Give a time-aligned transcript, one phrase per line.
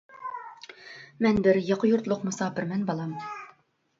[0.69, 3.15] -مەن بىر ياقا يۇرتلۇق مۇساپىرمەن، بالام.